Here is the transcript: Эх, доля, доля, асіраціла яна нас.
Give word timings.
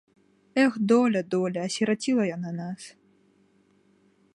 Эх, 0.63 0.73
доля, 0.91 1.21
доля, 1.35 1.59
асіраціла 1.71 2.23
яна 2.35 2.51
нас. 2.65 2.81